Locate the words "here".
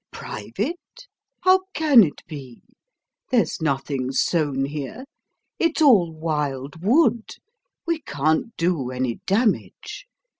4.65-5.05